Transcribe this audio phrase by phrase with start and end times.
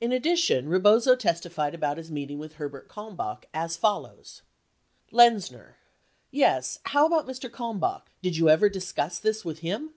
[0.00, 4.42] In addition, Eebozo testified about his meeting with Herbert Kalm bach as follows:
[5.12, 5.76] Lenzner.
[6.32, 7.48] Yes; how about Mr.
[7.48, 9.94] Kalmbach, did you ever dis cuss this with him